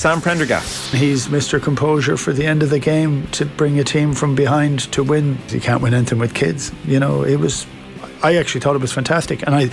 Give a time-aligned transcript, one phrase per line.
[0.00, 0.94] Sam Prendergast.
[0.94, 1.60] He's Mr.
[1.60, 5.36] Composure for the end of the game to bring a team from behind to win.
[5.48, 6.70] You can't win anything with kids.
[6.84, 7.66] You know, it was,
[8.22, 9.42] I actually thought it was fantastic.
[9.44, 9.70] And I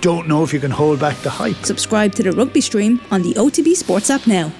[0.00, 1.56] don't know if you can hold back the hype.
[1.56, 4.50] Subscribe to the rugby stream on the OTB Sports app now.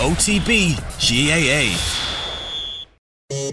[0.00, 1.78] OTB GAA.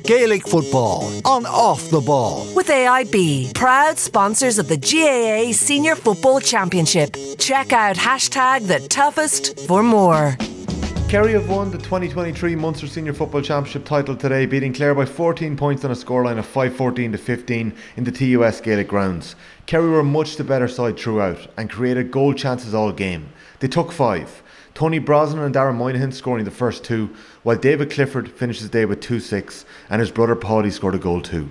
[0.03, 2.47] Gaelic football on off the ball.
[2.55, 7.15] With AIB, proud sponsors of the GAA Senior Football Championship.
[7.37, 10.35] Check out hashtag the toughest for more.
[11.07, 15.55] Kerry have won the 2023 Munster Senior Football Championship title today, beating Clare by 14
[15.55, 19.35] points on a scoreline of 5-14 to 15 in the TUS Gaelic grounds.
[19.67, 23.29] Kerry were much the better side throughout and created goal chances all game.
[23.59, 24.41] They took five.
[24.73, 28.85] Tony Brosnan and Dara Moynihan scoring the first two, while David Clifford finished his day
[28.85, 31.49] with 2-6 and his brother Paddy scored a goal too.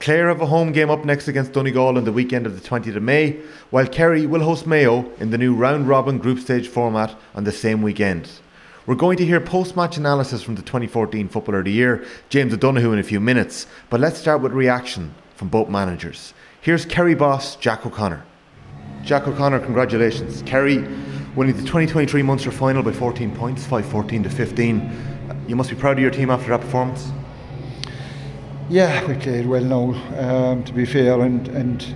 [0.00, 2.96] Clare have a home game up next against Donegal on the weekend of the 20th
[2.96, 7.14] of May, while Kerry will host Mayo in the new round robin group stage format
[7.34, 8.30] on the same weekend.
[8.86, 12.54] We're going to hear post match analysis from the 2014 Footballer of the Year, James
[12.54, 16.32] O'Donoghue, in a few minutes, but let's start with reaction from both managers.
[16.62, 18.24] Here's Kerry boss Jack O'Connor.
[19.04, 20.40] Jack O'Connor, congratulations.
[20.42, 20.78] Kerry
[21.36, 25.44] winning the 2023 Munster final by 14 points, 5 14 to 15.
[25.46, 27.12] You must be proud of your team after that performance.
[28.70, 31.94] Yeah, we played well now, um, to be fair, and, and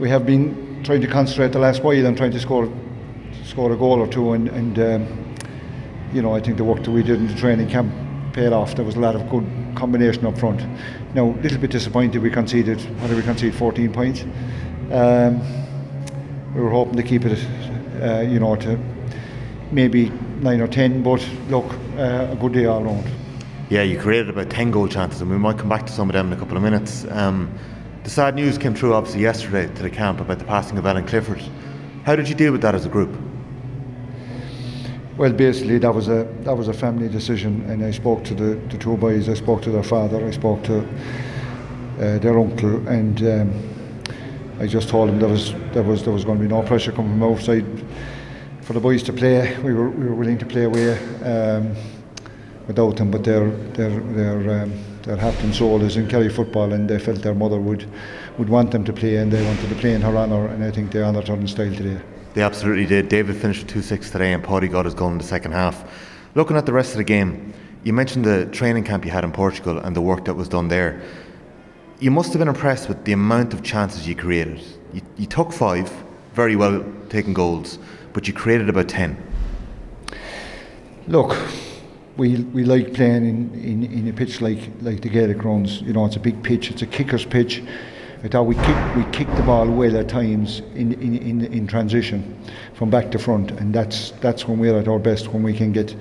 [0.00, 2.68] we have been trying to concentrate the last while and trying to score
[3.44, 5.25] score a goal or two, and, and um,
[6.16, 7.92] you know, I think the work that we did in the training camp
[8.32, 8.74] paid off.
[8.74, 10.62] There was a lot of good combination up front.
[11.14, 14.22] Now, a little bit disappointed we conceded, what did we concede, 14 points.
[14.90, 15.42] Um,
[16.54, 17.38] we were hoping to keep it,
[18.02, 18.78] uh, you know, to
[19.70, 20.08] maybe
[20.40, 23.06] 9 or 10, but look, uh, a good day all round.
[23.68, 26.14] Yeah, you created about 10 goal chances, and we might come back to some of
[26.14, 27.04] them in a couple of minutes.
[27.10, 27.52] Um,
[28.04, 31.06] the sad news came through obviously yesterday to the camp about the passing of Ellen
[31.06, 31.42] Clifford.
[32.04, 33.14] How did you deal with that as a group?
[35.18, 38.56] Well, basically, that was a that was a family decision, and I spoke to the,
[38.68, 39.30] the two boys.
[39.30, 40.22] I spoke to their father.
[40.26, 43.50] I spoke to uh, their uncle, and um,
[44.60, 46.92] I just told them there was there was there was going to be no pressure
[46.92, 47.64] coming from outside
[48.60, 49.58] for the boys to play.
[49.60, 51.74] We were we were willing to play away um,
[52.66, 54.72] without them, but their their their um,
[55.04, 57.90] their heart and soul is in Kerry football, and they felt their mother would
[58.36, 60.70] would want them to play, and they wanted to play in her honour, and I
[60.70, 62.02] think they honoured her in style today.
[62.36, 63.08] They absolutely did.
[63.08, 65.90] David finished with 2 6 today, and Paddy got his goal in the second half.
[66.34, 69.32] Looking at the rest of the game, you mentioned the training camp you had in
[69.32, 71.00] Portugal and the work that was done there.
[71.98, 74.62] You must have been impressed with the amount of chances you created.
[74.92, 75.90] You, you took five,
[76.34, 77.78] very well taken goals,
[78.12, 79.16] but you created about 10.
[81.08, 81.34] Look,
[82.18, 85.80] we we like playing in, in, in a pitch like like the Gaelic grounds.
[85.80, 86.70] You know, it's a big pitch.
[86.70, 87.62] It's a kicker's pitch.
[88.24, 91.66] I thought we kicked we kicked the ball well at times in, in, in, in
[91.66, 92.36] transition
[92.74, 95.72] from back to front, and that's that's when we're at our best when we can
[95.72, 95.94] get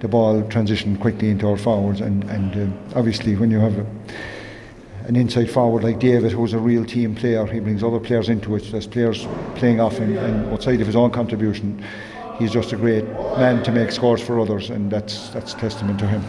[0.00, 3.86] the ball transition quickly into our forwards, and and uh, obviously when you have a,
[5.06, 8.54] an inside forward like David, who's a real team player, he brings other players into
[8.56, 8.70] it.
[8.70, 11.82] There's players playing off him, and outside of his own contribution,
[12.38, 13.04] he's just a great
[13.38, 16.22] man to make scores for others, and that's that's testament to him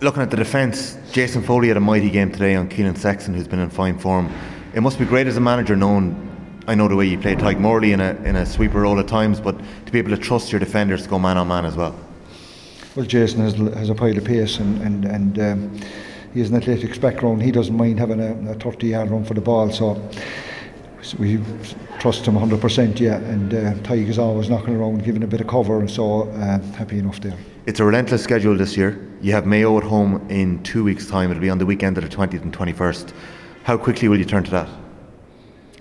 [0.00, 3.48] looking at the defence, Jason Foley had a mighty game today on Keelan Sexton, who's
[3.48, 4.32] been in fine form.
[4.74, 6.26] It must be great as a manager, knowing
[6.66, 9.08] I know the way you play Tadhg Morley in a in a sweeper role at
[9.08, 11.76] times, but to be able to trust your defenders to go man on man as
[11.76, 11.98] well.
[12.96, 15.38] Well, Jason has, has a pile of pace and and and.
[15.38, 15.80] Um,
[16.32, 17.42] he has an athletics background.
[17.42, 19.72] He doesn't mind having a, a 30 yard run for the ball.
[19.72, 20.00] So
[21.18, 21.40] we
[21.98, 23.00] trust him 100%.
[23.00, 25.80] Yeah, and uh, is always knocking around, giving a bit of cover.
[25.80, 27.36] And so uh, happy enough there.
[27.66, 29.09] It's a relentless schedule this year.
[29.22, 31.30] You have Mayo at home in two weeks' time.
[31.30, 33.12] It'll be on the weekend of the 20th and 21st.
[33.64, 34.68] How quickly will you turn to that?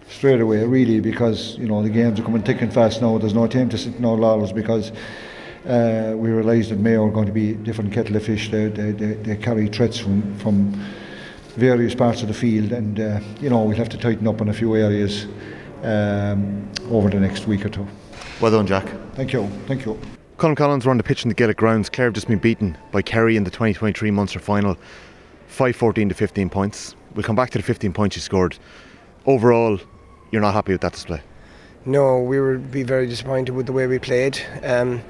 [0.10, 3.18] Straight away, really, because you know the games are coming thick and fast now.
[3.18, 4.92] There's no time to sit in our laurels because
[5.66, 8.50] uh, we realise that Mayo are going to be different kettle of fish.
[8.50, 10.74] They, they, they, they carry threats from, from
[11.56, 14.50] various parts of the field, and uh, you know we'll have to tighten up in
[14.50, 15.28] a few areas
[15.84, 17.88] um, over the next week or two.
[18.42, 18.86] Well done, Jack.
[19.14, 19.48] Thank you.
[19.68, 19.98] Thank you.
[20.40, 21.90] Colm Collins were on the pitch in the Gaelic grounds.
[21.90, 24.78] Clare have just been beaten by Kerry in the 2023 Munster final,
[25.48, 26.96] 5 14 to 15 points.
[27.14, 28.58] We'll come back to the 15 points you scored.
[29.26, 29.82] Overall,
[30.32, 31.22] you're not happy with that display?
[31.84, 34.40] No, we would be very disappointed with the way we played.
[34.64, 35.02] Um,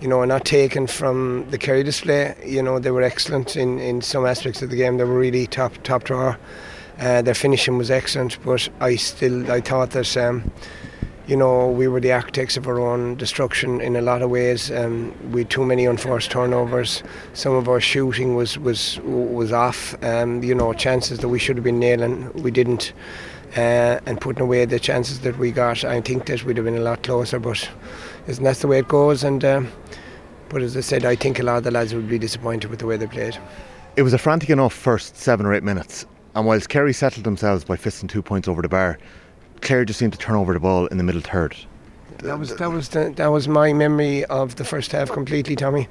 [0.00, 2.34] you know, not taken from the Kerry display.
[2.44, 4.96] You know, they were excellent in, in some aspects of the game.
[4.96, 6.40] They were really top top drawer.
[6.98, 10.16] Uh, their finishing was excellent, but I still I thought that.
[10.16, 10.50] Um,
[11.26, 14.70] you know, we were the architects of our own destruction in a lot of ways.
[14.70, 17.02] Um, we had too many unforced turnovers.
[17.32, 19.94] Some of our shooting was was was off.
[20.02, 22.92] Um, you know, chances that we should have been nailing, we didn't.
[23.56, 25.84] uh, and putting away the chances that we got.
[25.84, 27.68] I think that we'd have been a lot closer, but
[28.26, 29.24] isn't that the way it goes?
[29.24, 29.68] And um,
[30.48, 32.80] but as I said, I think a lot of the lads would be disappointed with
[32.80, 33.38] the way they played.
[33.96, 37.64] It was a frantic enough first seven or eight minutes, and whilst Kerry settled themselves
[37.64, 38.98] by fisting two points over the bar,
[39.62, 41.56] Clare just seemed to turn over the ball in the middle third.
[42.18, 45.88] That was that was the, that was my memory of the first half completely, Tommy.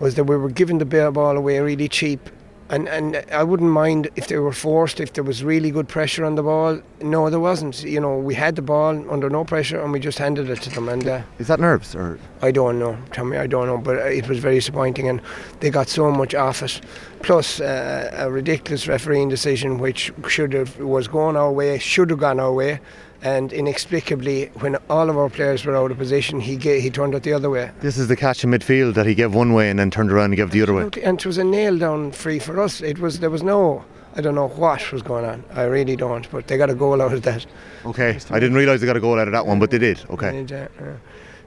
[0.00, 2.28] Was that we were giving the ball away really cheap
[2.70, 6.24] and and I wouldn't mind if they were forced if there was really good pressure
[6.24, 6.80] on the ball.
[7.00, 7.82] No, there wasn't.
[7.82, 10.70] You know, we had the ball under no pressure and we just handed it to
[10.70, 10.88] them.
[10.88, 12.18] And uh, is that nerves or?
[12.42, 13.36] I don't know, Tommy.
[13.36, 15.20] I don't know, but it was very disappointing, and
[15.60, 16.80] they got so much off it.
[17.22, 22.20] Plus uh, a ridiculous refereeing decision, which should have was going our way, should have
[22.20, 22.80] gone our way
[23.22, 27.14] and inexplicably, when all of our players were out of position, he gave, he turned
[27.14, 27.70] it the other way.
[27.80, 30.26] This is the catch in midfield that he gave one way and then turned around
[30.26, 30.82] and gave the other way.
[31.02, 32.80] And it was a nail down free for us.
[32.80, 33.84] It was there was no.
[34.14, 35.44] I don't know what was going on.
[35.52, 36.28] I really don't.
[36.30, 37.46] But they got a goal out of that.
[37.84, 40.00] Okay, I didn't realise they got a goal out of that one, but they did.
[40.10, 40.68] Okay.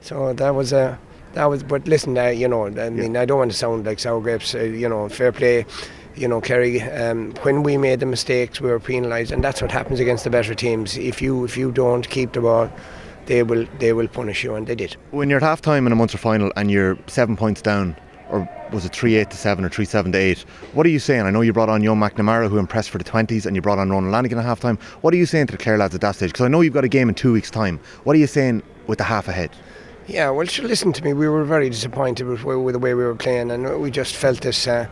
[0.00, 0.98] So that was a.
[1.34, 3.22] That was, but listen, uh, you know, I mean, yeah.
[3.22, 4.54] I don't want to sound like sour grapes.
[4.54, 5.64] Uh, you know, fair play
[6.14, 9.70] you know, Kerry, um, when we made the mistakes, we were penalised, and that's what
[9.70, 10.96] happens against the better teams.
[10.96, 12.70] If you if you don't keep the ball,
[13.26, 14.96] they will they will punish you, and they did.
[15.10, 17.96] When you're at half time in a Munster final and you're seven points down,
[18.30, 20.40] or was it three eight to seven or three seven to eight?
[20.74, 21.22] What are you saying?
[21.22, 23.78] I know you brought on young McNamara who impressed for the twenties, and you brought
[23.78, 24.78] on Ronan Lanigan at half time.
[25.00, 26.32] What are you saying to the Clare lads at that stage?
[26.32, 27.80] Because I know you've got a game in two weeks' time.
[28.04, 29.50] What are you saying with the half ahead?
[30.08, 31.12] Yeah, well, listen to me.
[31.12, 34.40] We were very disappointed with, with the way we were playing, and we just felt
[34.40, 34.66] this.
[34.66, 34.88] Uh,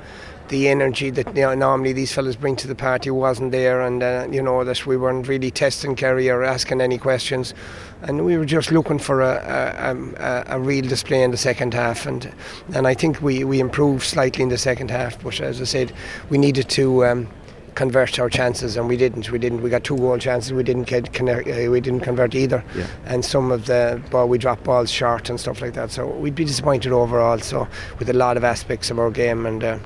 [0.51, 4.03] the energy that you know, normally these fellas bring to the party wasn't there, and
[4.03, 7.55] uh, you know that we weren't really testing Kerry or asking any questions,
[8.03, 11.73] and we were just looking for a, a, a, a, real display in the second
[11.73, 12.33] half, and
[12.75, 15.93] and I think we, we improved slightly in the second half, but as I said,
[16.29, 17.07] we needed to.
[17.07, 17.29] Um,
[17.77, 19.31] convert our chances and we didn't.
[19.31, 20.53] We didn't we got two goal chances.
[20.53, 22.65] We didn't get connect, uh, we didn't convert either.
[22.77, 22.87] Yeah.
[23.07, 25.93] and some of the ball we dropped balls short and stuff like that.
[25.93, 27.39] So we'd be disappointed overall.
[27.39, 27.69] So
[28.01, 29.79] with a lot of aspects of our game and uh,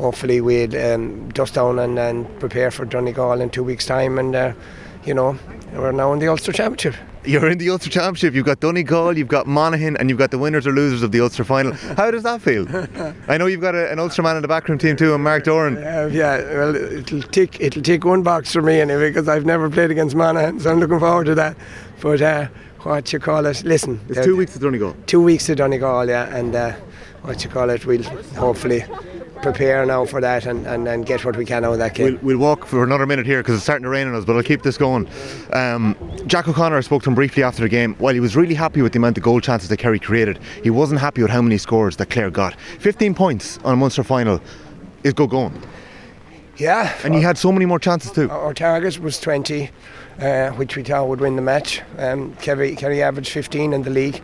[0.00, 4.18] hopefully we'd um, dust down and, and prepare for Donegal in two weeks' time.
[4.18, 4.52] And, uh,
[5.04, 5.38] you know,
[5.74, 6.94] we're now in the Ulster Championship.
[7.22, 8.32] You're in the Ulster Championship.
[8.32, 11.20] You've got Donegal, you've got Monaghan, and you've got the winners or losers of the
[11.20, 11.74] Ulster final.
[11.74, 12.66] How does that feel?
[13.28, 15.44] I know you've got a, an Ulster man in the backroom team too, and Mark
[15.44, 15.76] Doran.
[15.76, 19.68] Uh, yeah, well, it'll take it'll take one box for me anyway because I've never
[19.68, 21.56] played against Monaghan, so I'm looking forward to that.
[22.00, 22.48] But uh,
[22.80, 23.62] what you call it?
[23.64, 24.96] Listen, it's uh, two weeks to Donegal.
[25.04, 26.72] Two weeks to Donegal, yeah, and uh,
[27.20, 27.84] what you call it?
[27.84, 28.82] We'll hopefully
[29.42, 32.18] prepare now for that and, and, and get what we can out of that game.
[32.22, 34.36] We'll, we'll walk for another minute here because it's starting to rain on us, but
[34.36, 35.08] I'll keep this going.
[35.52, 35.96] Um,
[36.26, 37.94] Jack O'Connor spoke to him briefly after the game.
[37.96, 40.70] While he was really happy with the amount of goal chances that Kerry created, he
[40.70, 42.58] wasn't happy with how many scores that Clare got.
[42.80, 44.40] 15 points on a Munster final
[45.04, 45.60] is good going.
[46.56, 46.94] Yeah.
[47.04, 48.30] And he had so many more chances too.
[48.30, 49.70] Our target was 20,
[50.20, 51.80] uh, which we thought would win the match.
[51.96, 54.22] Um, Kerry, Kerry averaged 15 in the league.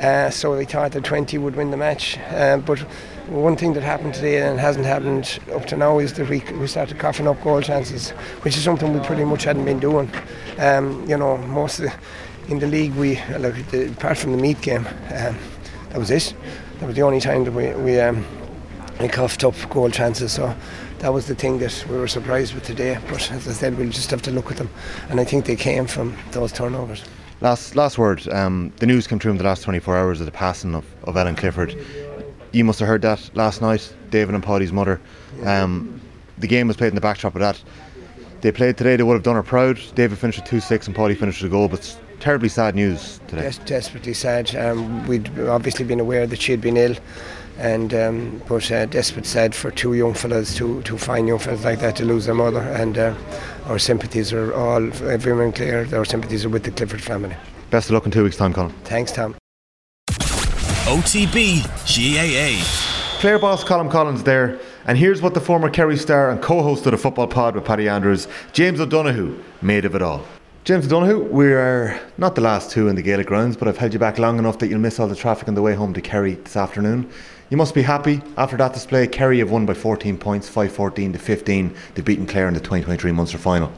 [0.00, 2.18] Uh, so they thought that 20 would win the match.
[2.30, 2.78] Uh, but
[3.28, 6.66] one thing that happened today and hasn't happened up to now is that we, we
[6.66, 8.10] started coughing up goal chances,
[8.42, 10.10] which is something we pretty much hadn't been doing.
[10.58, 11.92] Um, you know, most the,
[12.48, 15.36] in the league, we like the, apart from the Meath game, um,
[15.90, 16.34] that was it.
[16.78, 18.24] That was the only time that we we, um,
[19.00, 20.32] we coughed up goal chances.
[20.32, 20.54] So
[21.00, 22.98] that was the thing that we were surprised with today.
[23.08, 24.70] But as I said, we'll just have to look at them,
[25.10, 27.04] and I think they came from those turnovers.
[27.40, 28.26] Last last word.
[28.28, 31.16] Um, the news came through in the last 24 hours of the passing of, of
[31.16, 31.76] Ellen Clifford
[32.52, 35.00] you must have heard that last night, David and Paddy's mother.
[35.44, 36.00] Um,
[36.38, 37.62] the game was played in the backdrop of that.
[38.40, 39.80] They played today, they would have done her proud.
[39.94, 43.20] David finished with 2 6 and Paddy finished with a goal, but terribly sad news
[43.28, 43.42] today.
[43.42, 44.54] Yes, desperately sad.
[44.56, 46.96] Um, we'd obviously been aware that she had been ill,
[47.58, 51.64] and um, but uh, desperate sad for two young fellas, two two fine young fellas
[51.64, 52.60] like that to lose their mother.
[52.60, 53.14] And uh,
[53.66, 57.36] our sympathies are all, everyone clear, our sympathies are with the Clifford family.
[57.70, 58.72] Best of luck in two weeks' time, Colm.
[58.84, 59.34] Thanks, Tom.
[60.88, 62.64] OTB GAA.
[63.20, 66.92] Clare boss Colm Collins there, and here's what the former Kerry star and co-host of
[66.92, 70.24] the Football Pod with Paddy Andrews, James O'Donoghue, made of it all.
[70.68, 73.94] James O'Donoghue, we are not the last two in the Gaelic grounds, but I've held
[73.94, 76.02] you back long enough that you'll miss all the traffic on the way home to
[76.02, 77.10] Kerry this afternoon.
[77.48, 79.06] You must be happy after that display.
[79.06, 81.74] Kerry have won by 14 points, 5-14 to 15.
[81.94, 83.72] They've beaten Clare in the 2023 Munster final.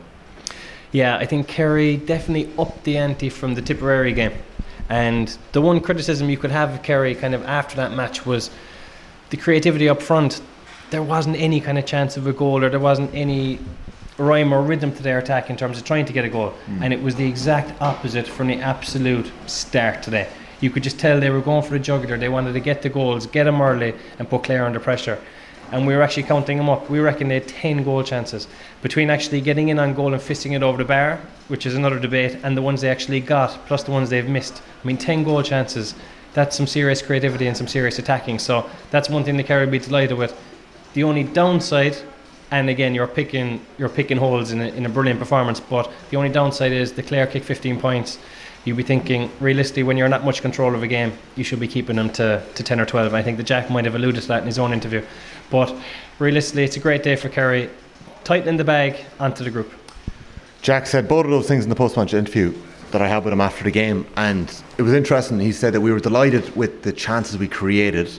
[0.90, 4.32] Yeah, I think Kerry definitely upped the ante from the Tipperary game.
[4.88, 8.50] And the one criticism you could have of Kerry kind of after that match was
[9.28, 10.40] the creativity up front.
[10.90, 13.60] There wasn't any kind of chance of a goal, or there wasn't any
[14.20, 16.52] rhyme or rhythm to their attack in terms of trying to get a goal.
[16.66, 16.82] Mm.
[16.82, 20.28] And it was the exact opposite from the absolute start today.
[20.60, 22.18] You could just tell they were going for the jugular.
[22.18, 25.18] They wanted to get the goals, get them early, and put Clare under pressure.
[25.72, 26.90] and we were actually counting them up.
[26.90, 28.48] We reckon they had 10 goal chances
[28.82, 31.98] between actually getting in on goal and fisting it over the bar, which is another
[31.98, 34.62] debate, and the ones they actually got, plus the ones they've missed.
[34.82, 35.94] I mean, 10 goal chances,
[36.34, 38.38] that's some serious creativity and some serious attacking.
[38.38, 40.38] So that's one thing the Kerry be delighted with.
[40.94, 41.96] The only downside,
[42.50, 46.16] and again, you're picking you're picking holes in a, in a brilliant performance, but the
[46.16, 48.18] only downside is the Clare kick 15 points.
[48.64, 51.68] You'd be thinking, realistically, when you're not much control of a game, you should be
[51.68, 53.14] keeping them to, to 10 or 12.
[53.14, 55.02] I think the Jack might have alluded to that in his own interview.
[55.48, 55.74] But
[56.18, 57.70] realistically, it's a great day for Kerry.
[58.22, 59.72] Tightening the bag onto the group.
[60.60, 62.54] Jack said both of those things in the post match interview
[62.90, 65.40] that I had with him after the game, and it was interesting.
[65.40, 68.10] He said that we were delighted with the chances we created.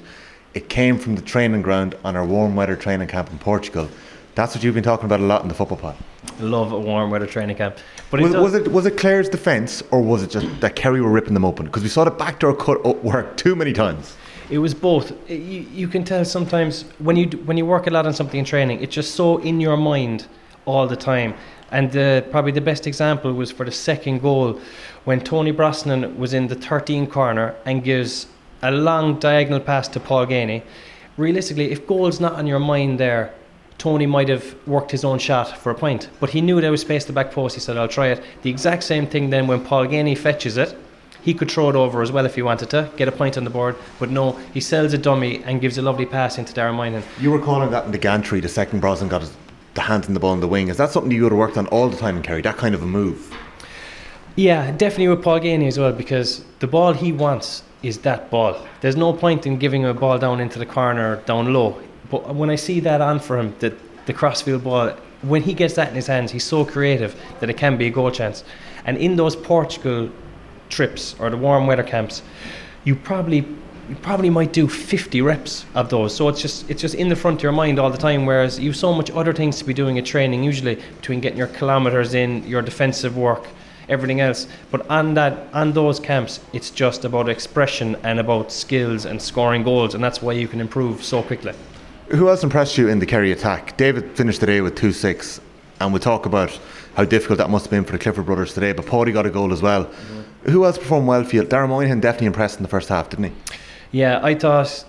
[0.56, 3.90] It came from the training ground on our warm weather training camp in Portugal.
[4.36, 5.96] That's what you've been talking about a lot in the football pod.
[6.40, 7.78] Love a warm weather training camp.
[8.10, 11.02] But was, it, was it was it Clare's defence or was it just that Kerry
[11.02, 11.66] were ripping them open?
[11.66, 14.16] Because we saw the backdoor cut work too many times.
[14.50, 15.14] It was both.
[15.30, 18.46] You, you can tell sometimes when you when you work a lot on something in
[18.46, 20.28] training, it's just so in your mind
[20.66, 21.34] all the time.
[21.72, 24.60] And the, probably the best example was for the second goal
[25.06, 28.28] when Tony Brosnan was in the 13 corner and gives
[28.62, 30.64] a long diagonal pass to Paul Geaney.
[31.18, 33.34] Realistically, if goal's not on your mind there,
[33.82, 36.82] Tony might have worked his own shot for a point, but he knew there was
[36.82, 37.56] space to the back post.
[37.56, 38.24] He said, I'll try it.
[38.44, 40.78] The exact same thing then when Paul Geaney fetches it.
[41.24, 43.44] He could throw it over as well if he wanted to, get a point on
[43.44, 46.72] the board, but no, he sells a dummy and gives a lovely pass into Dara
[46.72, 47.04] Moynihan.
[47.20, 49.34] You were calling that in the gantry, the second Brosnan got his,
[49.74, 50.68] the hands in the ball in the wing.
[50.68, 52.76] Is that something you would have worked on all the time in Kerry, that kind
[52.76, 53.36] of a move?
[54.36, 58.64] Yeah, definitely with Paul Geaney as well, because the ball he wants is that ball.
[58.82, 61.82] There's no point in giving a ball down into the corner, down low.
[62.10, 64.92] But when I see that on for him, the, the crossfield ball,
[65.22, 67.90] when he gets that in his hands, he's so creative that it can be a
[67.90, 68.44] goal chance.
[68.86, 70.10] And in those Portugal
[70.70, 72.24] trips or the warm weather camps,
[72.84, 73.46] you probably
[73.90, 76.16] you probably might do 50 reps of those.
[76.16, 78.26] So it's just it's just in the front of your mind all the time.
[78.26, 81.48] Whereas you've so much other things to be doing at training, usually between getting your
[81.48, 83.48] kilometers in, your defensive work,
[83.90, 84.48] everything else.
[84.72, 89.64] But on that on those camps, it's just about expression and about skills and scoring
[89.64, 91.54] goals, and that's why you can improve so quickly.
[92.12, 93.78] Who else impressed you in the Kerry attack?
[93.78, 95.40] David finished the day with 2 6,
[95.80, 96.60] and we'll talk about
[96.96, 98.74] how difficult that must have been for the Clifford brothers today.
[98.74, 99.86] But Paulie got a goal as well.
[99.86, 100.52] Mm-hmm.
[100.52, 101.46] Who else performed well for you?
[101.46, 103.32] Dara Moynihan definitely impressed in the first half, didn't he?
[103.94, 104.84] Yeah, I thought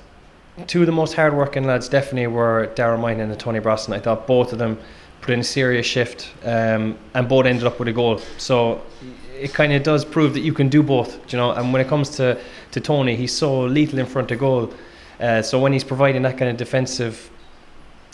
[0.67, 3.97] two of the most hard-working lads definitely were Dara Moynihan and Tony Brosnan.
[3.97, 4.77] I thought both of them
[5.21, 8.21] put in a serious shift, um, and both ended up with a goal.
[8.39, 8.83] So
[9.39, 11.53] it kind of does prove that you can do both, you know.
[11.53, 12.37] And when it comes to,
[12.73, 14.75] to Tony, he's so lethal in front of goal
[15.23, 17.31] uh, so when he's providing that kind of defensive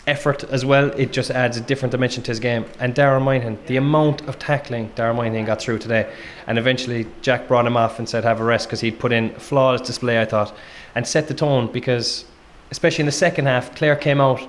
[0.06, 2.64] effort as well, it just adds a different dimension to his game.
[2.80, 6.10] And Dara Moynihan, the amount of tackling Dara Moynihan got through today,
[6.46, 9.30] and eventually Jack brought him off and said have a rest because he'd put in
[9.30, 10.54] a flawless display, I thought,
[10.94, 12.24] and set the tone because,
[12.70, 14.46] especially in the second half, Clare came out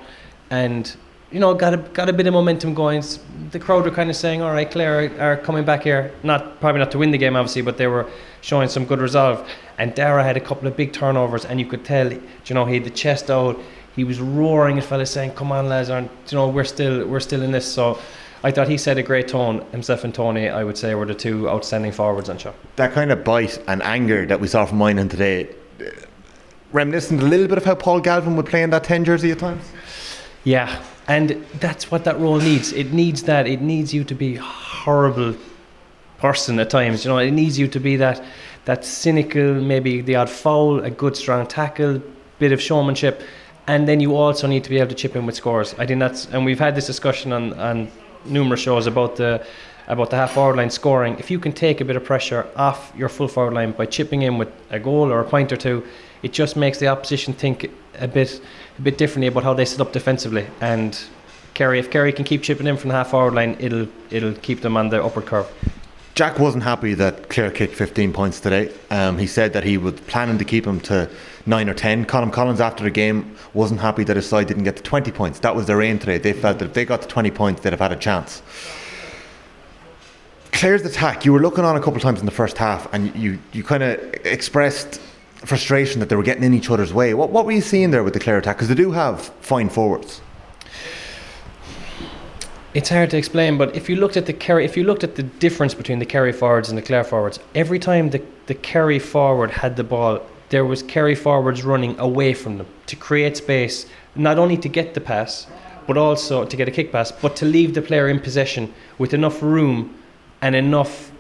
[0.50, 0.96] and
[1.32, 3.04] you know got a got a bit of momentum going.
[3.52, 6.60] The crowd were kind of saying, "All right, Clare are, are coming back here." Not
[6.60, 8.08] probably not to win the game, obviously, but they were
[8.42, 9.48] showing some good resolve.
[9.78, 12.76] And Dara had a couple of big turnovers, and you could tell, you know, he
[12.76, 13.60] had the chest out.
[13.96, 15.90] He was roaring at fellas, saying, "Come on, lads!
[15.90, 18.00] Aren't you know we're still we're still in this." So.
[18.42, 19.66] I thought he set a great tone.
[19.74, 22.54] Himself and Tony, I would say, were the two outstanding forwards on show.
[22.78, 25.50] That kind of bite and anger that we saw from Moynihan today,
[25.82, 25.90] uh,
[26.72, 29.40] reminiscent a little bit of how Paul Galvin would play in that 10 jersey at
[29.40, 29.66] times?
[30.46, 32.72] Yeah, and that's what that role needs.
[32.72, 33.46] It needs that.
[33.46, 35.36] It needs you to be horrible
[36.20, 37.06] person at times.
[37.06, 38.24] You know, it needs you to be that
[38.66, 42.02] that cynical, maybe the odd foul, a good strong tackle,
[42.38, 43.24] bit of showmanship,
[43.68, 45.74] and then you also need to be able to chip in with scores.
[45.78, 47.88] I think that's, and we've had this discussion on, on
[48.26, 49.46] numerous shows about the
[49.88, 51.18] about the half forward line scoring.
[51.18, 54.22] If you can take a bit of pressure off your full forward line by chipping
[54.22, 55.84] in with a goal or a point or two,
[56.22, 58.40] it just makes the opposition think a bit
[58.78, 60.46] a bit differently about how they set up defensively.
[60.62, 61.00] And
[61.56, 64.62] Kerry, if Kerry can keep chipping in from the half forward line, it'll it'll keep
[64.62, 65.48] them on the upward curve.
[66.20, 68.74] Jack wasn't happy that Clare kicked 15 points today.
[68.90, 71.10] Um, he said that he was planning to keep him to
[71.46, 72.04] 9 or 10.
[72.08, 75.40] Colm Collins, after the game, wasn't happy that his side didn't get to 20 points.
[75.40, 76.18] That was their aim today.
[76.18, 78.42] They felt that if they got to 20 points, they'd have had a chance.
[80.52, 83.16] Clare's attack, you were looking on a couple of times in the first half and
[83.16, 85.00] you, you kind of expressed
[85.36, 87.14] frustration that they were getting in each other's way.
[87.14, 88.58] What, what were you seeing there with the Clare attack?
[88.58, 90.20] Because they do have fine forwards
[92.74, 95.24] it's hard to explain, but if you looked at the if you looked at the
[95.24, 99.52] difference between the Kerry forwards and the Clare forwards, every time the the Kerry forward
[99.52, 104.38] had the ball, there was Kerry forwards running away from them to create space, not
[104.38, 105.48] only to get the pass,
[105.88, 109.14] but also to get a kick pass, but to leave the player in possession with
[109.14, 109.96] enough room
[110.42, 111.12] and enough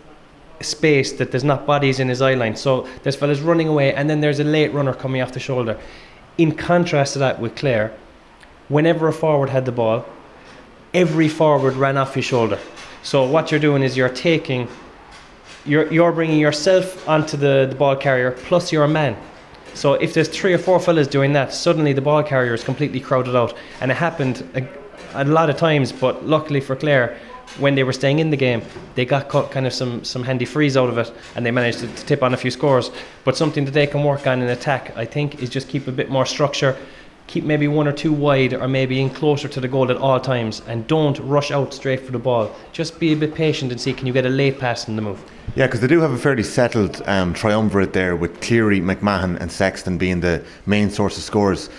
[0.61, 2.55] space that there's not bodies in his eye line.
[2.55, 5.79] So there's fellas running away, and then there's a late runner coming off the shoulder.
[6.37, 7.91] In contrast to that, with Clare,
[8.67, 10.05] whenever a forward had the ball,
[10.93, 12.59] every forward ran off his shoulder.
[13.03, 14.67] So what you're doing is you're taking,
[15.65, 19.15] you're, you're bringing yourself onto the, the ball carrier plus your man.
[19.73, 22.99] So if there's three or four fellas doing that, suddenly the ball carrier is completely
[22.99, 23.55] crowded out.
[23.81, 24.67] And it happened a,
[25.13, 27.17] a lot of times, but luckily for Clare,
[27.57, 28.61] when they were staying in the game,
[28.95, 31.79] they got cut kind of some, some handy frees out of it and they managed
[31.79, 32.91] to, to tip on a few scores.
[33.23, 35.91] But something that they can work on in attack, I think, is just keep a
[35.91, 36.77] bit more structure,
[37.29, 40.19] keep maybe one or two wide or maybe in closer to the goal at all
[40.19, 42.51] times and don't rush out straight for the ball.
[42.73, 45.01] Just be a bit patient and see can you get a late pass in the
[45.03, 45.23] move.
[45.55, 49.51] Yeah, because they do have a fairly settled um, triumvirate there with Cleary, McMahon, and
[49.51, 51.69] Sexton being the main source of scores.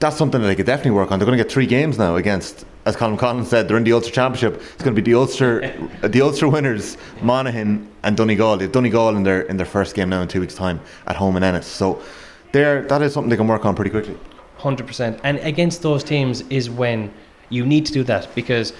[0.00, 1.20] That's something that they could definitely work on.
[1.20, 3.92] They're going to get three games now against, as Colm Collins said, they're in the
[3.92, 4.60] Ulster Championship.
[4.60, 5.60] It's going to be the Ulster,
[6.02, 8.56] the Ulster winners, Monaghan and Donegal.
[8.56, 11.14] They have Donegal in their in their first game now in two weeks' time at
[11.14, 11.68] home in Ennis.
[11.68, 12.02] So,
[12.50, 14.18] there, that is something they can work on pretty quickly.
[14.62, 15.18] Hundred percent.
[15.24, 17.12] And against those teams is when
[17.48, 18.72] you need to do that because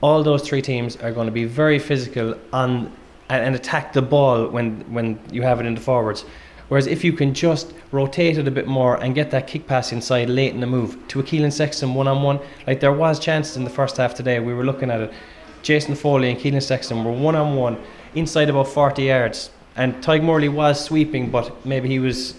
[0.00, 2.92] all those three teams are going to be very physical on
[3.28, 6.24] and, and attack the ball when when you have it in the forwards.
[6.66, 9.92] Whereas if you can just rotate it a bit more and get that kick pass
[9.92, 13.56] inside late in the move to Keelan Sexton one on one, like there was chances
[13.56, 14.40] in the first half today.
[14.40, 15.12] We were looking at it.
[15.62, 17.80] Jason Foley and Keelan Sexton were one on one
[18.16, 22.34] inside about 40 yards, and Tadhg Morley was sweeping, but maybe he was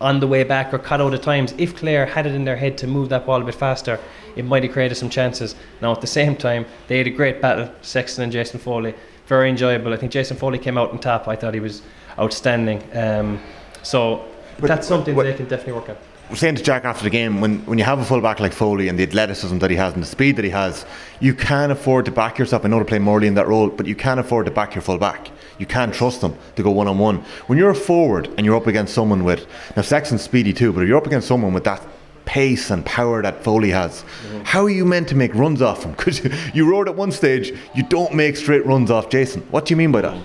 [0.00, 1.54] on the way back or cut out at times.
[1.58, 3.98] If Clare had it in their head to move that ball a bit faster,
[4.36, 5.54] it might have created some chances.
[5.80, 8.94] Now at the same time, they had a great battle, Sexton and Jason Foley.
[9.26, 9.92] Very enjoyable.
[9.92, 11.28] I think Jason Foley came out on top.
[11.28, 11.82] I thought he was
[12.18, 12.82] outstanding.
[12.94, 13.40] Um,
[13.82, 14.24] so
[14.60, 15.96] But that's something what- they can definitely work on.
[16.34, 18.98] Saying to Jack after the game, when, when you have a fullback like Foley and
[18.98, 20.84] the athleticism that he has and the speed that he has,
[21.20, 22.66] you can afford to back yourself.
[22.66, 24.82] I know to play Morley in that role, but you can afford to back your
[24.82, 25.30] fullback.
[25.58, 27.24] You can't trust them to go one on one.
[27.46, 30.82] When you're a forward and you're up against someone with now Sexton's speedy too, but
[30.82, 31.82] if you're up against someone with that
[32.26, 34.04] pace and power that Foley has,
[34.44, 35.92] how are you meant to make runs off him?
[35.96, 39.40] Because you, you roared at one stage, you don't make straight runs off Jason.
[39.50, 40.22] What do you mean by that?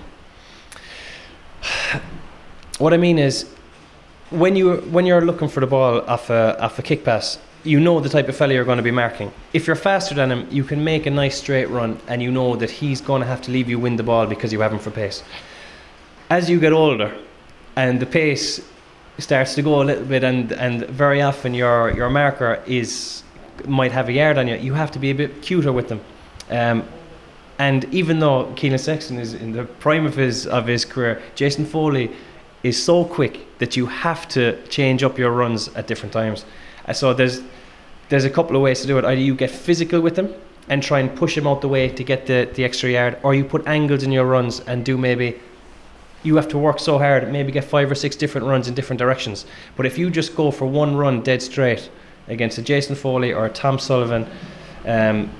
[2.78, 3.53] What I mean is,
[4.30, 7.80] when you when you're looking for the ball off a off a kick pass, you
[7.80, 9.32] know the type of fella you're going to be marking.
[9.52, 12.56] If you're faster than him, you can make a nice straight run, and you know
[12.56, 14.78] that he's going to have to leave you win the ball because you have him
[14.78, 15.22] for pace.
[16.30, 17.14] As you get older,
[17.76, 18.60] and the pace
[19.18, 23.22] starts to go a little bit, and and very often your your marker is
[23.66, 24.56] might have a yard on you.
[24.56, 26.00] You have to be a bit cuter with them.
[26.50, 26.84] Um,
[27.58, 31.64] and even though Keelan Sexton is in the prime of his of his career, Jason
[31.64, 32.10] Foley
[32.64, 36.44] is so quick that you have to change up your runs at different times.
[36.88, 37.40] Uh, So there's
[38.08, 39.04] there's a couple of ways to do it.
[39.04, 40.28] Either you get physical with them
[40.68, 43.34] and try and push them out the way to get the, the extra yard, or
[43.34, 45.40] you put angles in your runs and do maybe
[46.22, 48.98] you have to work so hard, maybe get five or six different runs in different
[48.98, 49.46] directions.
[49.76, 51.90] But if you just go for one run dead straight
[52.28, 54.26] against a Jason Foley or a Tom Sullivan,
[54.86, 55.30] um,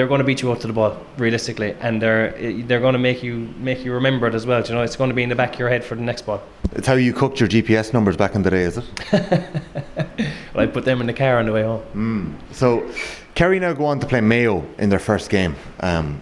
[0.00, 2.32] they're going to beat you out to the ball realistically, and they're
[2.62, 4.62] they're going to make you make you remember it as well.
[4.62, 6.22] You know, it's going to be in the back of your head for the next
[6.22, 6.42] ball.
[6.72, 8.86] It's how you cooked your GPS numbers back in the day, is it?
[10.54, 12.36] Well, I put them in the car on the way home.
[12.50, 12.90] So,
[13.36, 15.54] Kerry now go on to play Mayo in their first game.
[15.78, 16.20] Um,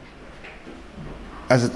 [1.49, 1.73] as it,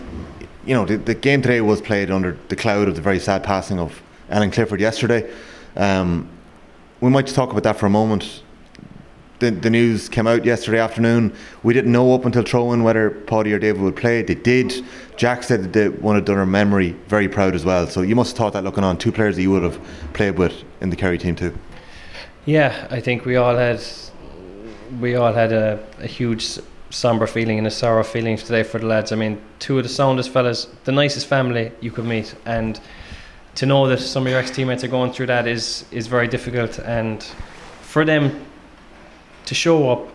[0.67, 3.43] you know, the, the game today was played under the cloud of the very sad
[3.43, 5.33] passing of Ellen Clifford yesterday.
[5.77, 6.29] Um,
[7.01, 8.42] we might just talk about that for a moment.
[9.43, 11.35] The, the news came out yesterday afternoon.
[11.65, 14.23] We didn't know up until throw-in whether Paddy or David would play.
[14.23, 14.73] They did.
[15.17, 17.89] Jack said that they wanted Dunner memory very proud as well.
[17.89, 19.81] So you must have thought that looking on two players that you would have
[20.13, 21.59] played with in the Kerry team too.
[22.45, 23.83] Yeah, I think we all had
[25.01, 28.87] we all had a, a huge somber feeling and a sorrow feeling today for the
[28.87, 29.11] lads.
[29.11, 32.81] I mean, two of the soundest fellas, the nicest family you could meet, and
[33.57, 36.29] to know that some of your ex teammates are going through that is is very
[36.29, 36.79] difficult.
[36.79, 37.25] And
[37.81, 38.47] for them
[39.47, 40.09] to show up,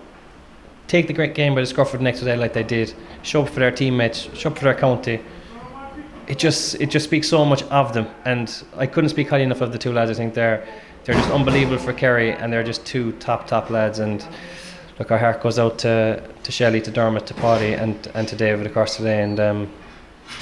[0.88, 3.44] take the great game by the scruff of the neck today, like they did, show
[3.44, 5.20] up for their teammates, show up for their county.
[6.28, 9.62] It just it just speaks so much of them, and I couldn't speak highly enough
[9.62, 10.12] of the two lads.
[10.12, 10.68] I think they're
[11.06, 14.00] they're just unbelievable for Kerry, and they're just two top top lads.
[14.00, 14.26] And
[15.00, 18.36] look, our heart goes out to to Shelley, to Dermot, to Paddy, and and to
[18.36, 19.24] David, of course, today.
[19.24, 19.70] And um,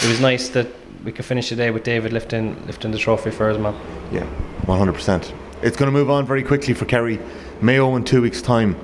[0.01, 0.67] it was nice that
[1.03, 3.79] we could finish the day with David lifting lifting the trophy for his mum.
[4.11, 4.27] Yeah,
[4.63, 5.31] 100%.
[5.61, 7.19] It's going to move on very quickly for Kerry.
[7.61, 8.75] Mayo in two weeks' time.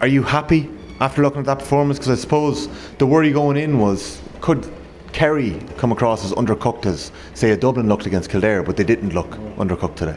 [0.00, 0.68] Are you happy
[1.00, 1.98] after looking at that performance?
[1.98, 4.68] Because I suppose the worry going in was could
[5.12, 9.14] Kerry come across as undercooked as, say, a Dublin looked against Kildare, but they didn't
[9.14, 10.16] look undercooked today?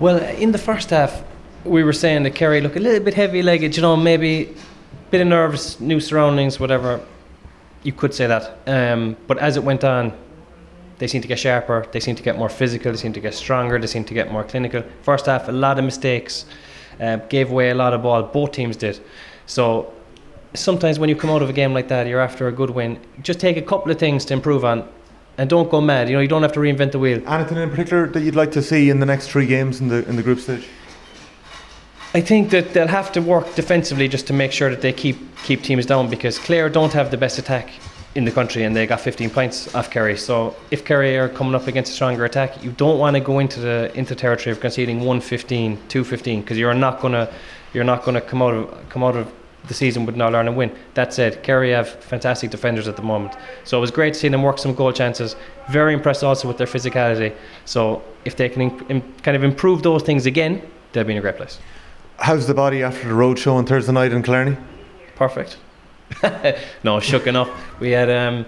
[0.00, 1.22] Well, in the first half,
[1.64, 3.76] we were saying that Kerry looked a little bit heavy-legged.
[3.76, 7.00] You know, maybe a bit of nerves, new surroundings, whatever.
[7.82, 8.58] You could say that.
[8.66, 10.12] Um, but as it went on,
[11.00, 11.86] they seem to get sharper.
[11.90, 12.92] They seem to get more physical.
[12.92, 13.78] They seem to get stronger.
[13.78, 14.84] They seem to get more clinical.
[15.02, 16.44] First half, a lot of mistakes.
[17.00, 18.22] uh, gave away a lot of ball.
[18.22, 19.00] Both teams did.
[19.46, 19.92] So
[20.54, 23.00] sometimes when you come out of a game like that, you're after a good win.
[23.22, 24.86] Just take a couple of things to improve on,
[25.38, 26.08] and don't go mad.
[26.08, 27.26] You know, you don't have to reinvent the wheel.
[27.26, 30.06] Anything in particular that you'd like to see in the next three games in the
[30.08, 30.68] in the group stage?
[32.12, 35.16] I think that they'll have to work defensively just to make sure that they keep
[35.44, 37.70] keep teams down because Clare don't have the best attack
[38.14, 40.16] in the country and they got 15 points off Kerry.
[40.16, 43.38] So if Kerry are coming up against a stronger attack, you don't want to go
[43.38, 47.32] into the into territory of conceding 115, 215 because you're not gonna
[47.72, 49.32] you're not gonna come out of come out of
[49.68, 50.72] the season with Northern Ireland win.
[50.94, 54.28] That said, Kerry have fantastic defenders at the moment, so it was great to see
[54.28, 55.36] them work some goal chances.
[55.70, 57.34] Very impressed also with their physicality.
[57.66, 61.18] So if they can im- im- kind of improve those things again, they'll be in
[61.18, 61.58] a great place.
[62.18, 64.56] How's the body after the road show on Thursday night in Killarney?
[65.14, 65.58] Perfect.
[66.84, 67.50] no, shook enough.
[67.80, 68.46] We had um,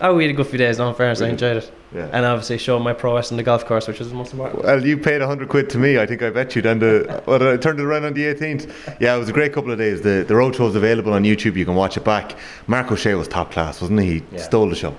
[0.00, 0.78] oh, we had a good few days.
[0.78, 1.72] No, in fairness, I enjoyed it.
[1.94, 2.10] Yeah.
[2.12, 4.62] And obviously showed my prowess on the golf course, which is the most important.
[4.62, 5.98] Well, you paid 100 quid to me.
[5.98, 6.60] I think I bet you.
[6.60, 8.96] Then the well, I turned it around on the 18th.
[9.00, 10.02] Yeah, it was a great couple of days.
[10.02, 11.56] The the road show is available on YouTube.
[11.56, 12.36] You can watch it back.
[12.66, 14.06] Mark O'Shea was top class, wasn't he?
[14.06, 14.38] He Yeah.
[14.42, 14.94] stole the show.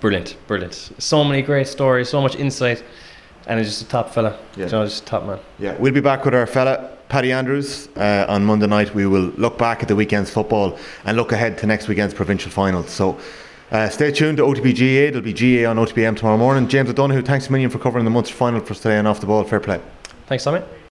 [0.00, 0.92] Brilliant, brilliant.
[0.98, 2.84] So many great stories, so much insight,
[3.48, 4.38] and he's just a top fella.
[4.56, 4.66] Yeah.
[4.66, 5.40] You know, just a top man.
[5.58, 8.94] Yeah, we'll be back with our fella Paddy Andrews uh, on Monday night.
[8.94, 12.50] We will look back at the weekend's football and look ahead to next weekend's provincial
[12.50, 12.88] finals.
[12.90, 13.20] So.
[13.72, 15.12] Uh, stay tuned to OTB GAA.
[15.12, 16.66] There'll be GAA on OTB AM tomorrow morning.
[16.66, 19.20] James O'Donoghue, thanks a million for covering the Munster final for us today and off
[19.20, 19.44] the ball.
[19.44, 19.80] Fair play.
[20.26, 20.60] Thanks, Tommy.